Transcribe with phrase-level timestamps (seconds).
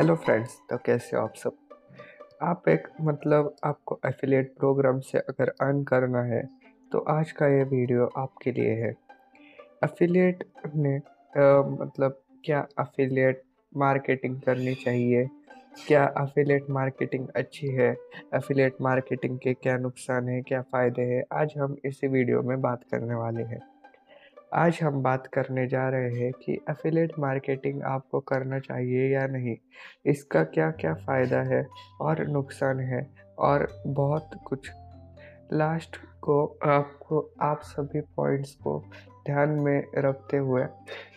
[0.00, 1.56] Hello friends तो कैसे हो आप सब?
[2.42, 6.40] आप एक मतलब आपको एफिलिएट प्रोग्राम से अगर अर्न करना है
[6.92, 8.90] तो आज का ये वीडियो आपके लिए है।
[9.84, 10.44] एफिलिएट
[10.76, 13.42] ने आ, मतलब क्या एफिलिएट
[13.72, 15.28] मार्केटिंग करनी चाहिए?
[15.86, 17.90] क्या एफिलिएट मार्केटिंग अच्छी है?
[18.34, 21.22] एफिलिएट मार्केटिंग के क्या नुकसान है क्या फ़ायदे हैं?
[21.32, 23.60] आज हम इसी वीडियो में बात करने वाले हैं।
[24.54, 29.54] आज हम बात करने जा रहे हैं कि एफिलेट मार्केटिंग आपको करना चाहिए या नहीं।
[30.06, 31.64] इसका क्या क्या फ़ायदा है
[32.00, 33.06] और नुकसान है
[33.38, 34.70] और बहुत कुछ।
[35.52, 38.78] लास्ट को आपको, आप सभी पॉइंट्स को
[39.26, 40.64] ध्यान में रखते हुए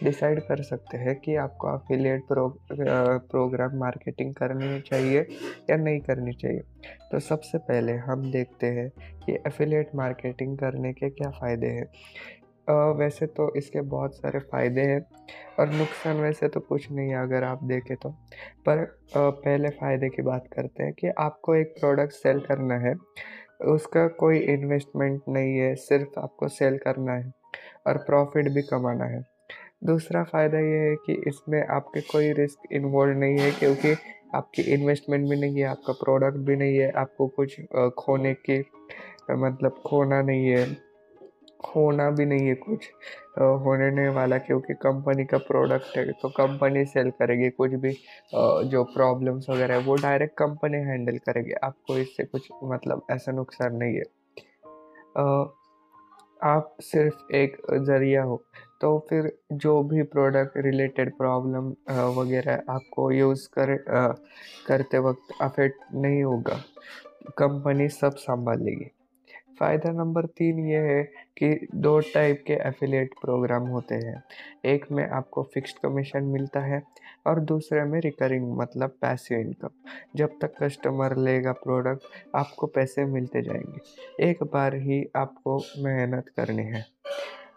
[0.04, 5.26] डिसाइड कर सकते हैं कि आपको अफिलिएट प्रो प्रोग्राम मार्केटिंग करनी चाहिए
[5.70, 6.62] या नहीं करनी चाहिए।
[7.12, 8.90] तो सबसे पहले हम देखते हैं
[9.26, 11.88] कि एफिलिएट मार्केटिंग करने के क्या फ़ायदे हैं।
[12.68, 15.00] वैसे तो इसके बहुत सारे फ़ायदे हैं
[15.60, 18.10] और नुकसान वैसे तो कुछ नहीं है अगर आप देखें तो।
[18.66, 22.94] पर पहले फ़ायदे की बात करते हैं कि आपको एक प्रोडक्ट सेल करना है,
[23.66, 27.32] उसका कोई इन्वेस्टमेंट नहीं है, सिर्फ़ आपको सेल करना है
[27.88, 29.22] और प्रॉफिट भी कमाना है।
[29.84, 33.96] दूसरा फ़ायदा ये है कि इसमें आपके कोई रिस्क इन्वॉल्व नहीं है क्योंकि
[34.36, 37.60] आपकी इन्वेस्टमेंट भी नहीं है, आपका प्रोडक्ट भी नहीं है, आपको कुछ
[37.98, 38.60] खोने की
[39.32, 40.93] मतलब खोना नहीं है।
[41.66, 42.88] होना भी नहीं है कुछ
[43.64, 47.92] होने नहीं वाला क्योंकि कंपनी का प्रोडक्ट है तो कंपनी सेल करेगी कुछ भी
[48.66, 53.76] जो प्रॉब्लम्स वगैरह है, वो डायरेक्ट कंपनी हैंडल करेगी। आपको इससे कुछ मतलब ऐसा नुकसान
[53.76, 54.04] नहीं है।
[56.46, 58.44] आप सिर्फ़ एक ज़रिया हो
[58.82, 61.70] तो फिर जो भी प्रोडक्ट रिलेटेड प्रॉब्लम
[62.18, 63.76] वगैरह आपको यूज़ कर
[64.68, 66.58] करते वक्त अफेक्ट नहीं होगा।
[67.38, 68.92] कंपनी सब संभाल लेगी
[69.60, 71.04] फ़ायदा नंबर तीन ये है
[71.38, 74.24] कि दो टाइप के एफिलिएट प्रोग्राम होते हैं।
[74.66, 76.82] एक में आपको फिक्स्ड कमीशन मिलता है
[77.28, 79.70] और दूसरे में रिकरिंग मतलब पैसिव इनकम
[80.16, 86.64] जब तक कस्टमर लेगा प्रोडक्ट आपको पैसे मिलते जाएँगे। एक बार ही आपको मेहनत करनी
[86.64, 86.86] है।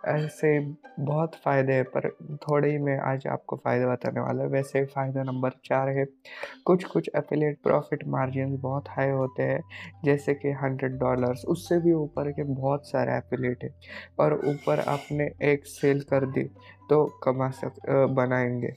[0.09, 0.59] ऐसे
[1.01, 2.09] बहुत फ़ायदे हैं, पर
[2.43, 6.05] थोड़े ही मैं आज आपको फ़ायदा बताने वाला हूँ। वैसे फ़ायदा नंबर चार है
[6.67, 9.61] कुछ कुछ एफिलिएट प्रॉफिट मार्जिन बहुत हाई होते हैं,
[10.05, 13.71] जैसे कि हंड्रेड डॉलर्स उससे भी ऊपर के बहुत सारे एफिलिएट है,
[14.21, 16.45] और ऊपर आपने एक सेल कर दी
[16.91, 17.81] तो कमा सक
[18.11, 18.75] बनाएँगे।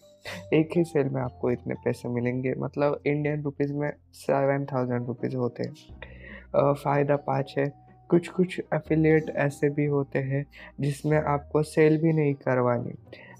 [0.53, 5.35] एक ही सेल में आपको इतने पैसे मिलेंगे मतलब इंडियन रुपीज़ में सेवन थाउज़ेंड रुपीज़
[5.35, 7.67] होते हैं। फ़ायदा पाँच है
[8.09, 10.45] कुछ कुछ एफिलिएट ऐसे भी होते हैं,
[10.81, 12.93] जिसमें आपको सेल भी नहीं करवानी।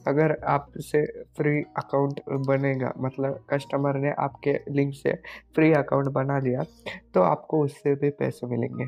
[0.08, 1.06] अगर आपसे
[1.38, 5.14] फ्री अकाउंट बनेगा मतलब कस्टमर ने आपके लिंक से
[5.56, 6.64] फ्री अकाउंट बना लिया
[7.14, 8.88] तो आपको उससे भी पैसे मिलेंगे।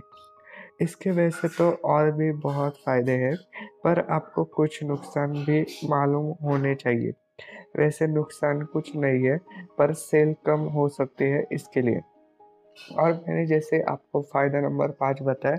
[0.81, 3.36] इसके वैसे तो और भी बहुत फ़ायदे हैं,
[3.84, 7.12] पर आपको कुछ नुकसान भी मालूम होने चाहिए।
[7.78, 9.38] वैसे नुकसान कुछ नहीं है,
[9.78, 12.00] पर सेल कम हो सकती है इसके लिए।
[13.00, 15.58] और मैंने जैसे आपको फ़ायदा नंबर पाँच बताया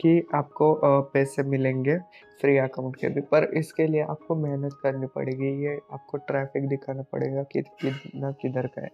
[0.00, 0.74] कि आपको
[1.12, 1.96] पैसे मिलेंगे
[2.40, 7.02] फ्री अकाउंट के भी पर इसके लिए आपको मेहनत करनी पड़ेगी, ये आपको ट्रैफ़िक दिखाना
[7.12, 8.90] पड़ेगा कि कितना किधर का है।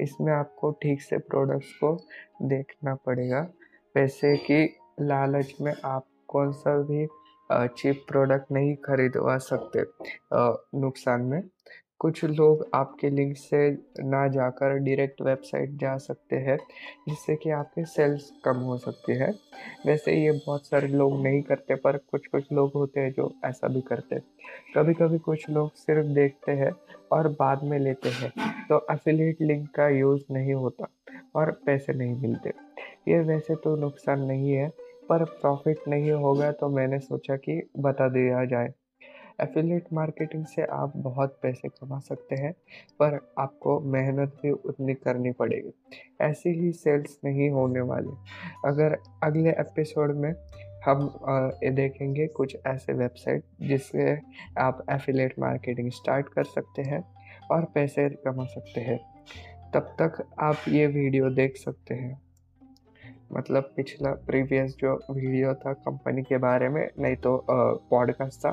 [0.00, 1.96] इसमें आपको ठीक से प्रोडक्ट्स को
[2.44, 3.40] देखना पड़ेगा,
[3.94, 4.64] पैसे की
[5.02, 7.06] लालच में आप कौन सा भी
[7.50, 9.84] चीप प्रोडक्ट नहीं खरीदवा सकते
[10.80, 11.42] नुकसान में।
[12.00, 13.70] कुछ लोग आपके लिंक से
[14.00, 16.56] ना जाकर डायरेक्ट वेबसाइट जा सकते हैं,
[17.08, 19.30] जिससे कि आपके सेल्स कम हो सकती है।
[19.86, 23.68] वैसे ये बहुत सारे लोग नहीं करते, पर कुछ कुछ लोग होते हैं जो ऐसा
[23.68, 24.20] भी करते
[24.76, 26.70] कभी कभी कुछ लोग सिर्फ़ देखते हैं
[27.12, 28.30] और बाद में लेते हैं
[28.68, 30.88] तो एफिलिएट लिंक का यूज़ नहीं होता
[31.36, 32.52] और पैसे नहीं मिलते।
[33.08, 34.68] ये वैसे तो नुकसान नहीं है,
[35.08, 38.72] पर प्रॉफिट नहीं होगा तो मैंने सोचा कि बता दिया जाए।
[39.40, 42.52] एफिलिएट मार्केटिंग से आप बहुत पैसे कमा सकते हैं,
[43.00, 45.72] पर आपको मेहनत भी उतनी करनी पड़ेगी।
[46.20, 48.14] ऐसी ही सेल्स नहीं होने वाले।
[48.68, 50.32] अगर अगले एपिसोड में
[50.86, 51.00] हम
[51.64, 54.18] ये देखेंगे कुछ ऐसे वेबसाइट जिससे
[54.58, 57.02] आप एफिलेट मार्केटिंग स्टार्ट कर सकते हैं
[57.50, 58.98] और पैसे कमा सकते हैं।
[59.74, 62.20] तब तक आप ये वीडियो देख सकते हैं।
[63.32, 67.46] मतलब पिछला प्रीवियस जो वीडियो था कंपनी के बारे में, नहीं तो
[67.90, 68.50] पॉडकास्ट था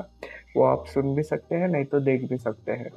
[0.56, 2.90] वो आप सुन भी सकते हैं नहीं तो देख भी सकते हैं।